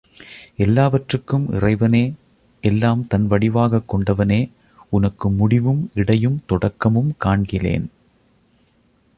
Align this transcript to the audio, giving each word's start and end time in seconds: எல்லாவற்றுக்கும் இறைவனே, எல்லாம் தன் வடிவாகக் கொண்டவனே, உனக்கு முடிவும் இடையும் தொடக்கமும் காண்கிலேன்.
எல்லாவற்றுக்கும் 0.55 1.51
இறைவனே, 1.51 2.13
எல்லாம் 2.61 3.07
தன் 3.07 3.27
வடிவாகக் 3.27 3.85
கொண்டவனே, 3.87 4.51
உனக்கு 4.89 5.31
முடிவும் 5.31 5.89
இடையும் 5.93 6.41
தொடக்கமும் 6.45 7.13
காண்கிலேன். 7.17 7.91